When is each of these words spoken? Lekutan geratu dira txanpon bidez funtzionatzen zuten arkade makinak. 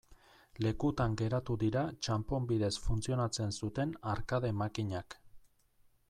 Lekutan 0.65 1.17
geratu 1.21 1.57
dira 1.63 1.83
txanpon 2.07 2.47
bidez 2.51 2.71
funtzionatzen 2.85 3.53
zuten 3.67 3.91
arkade 4.13 4.51
makinak. 4.63 5.17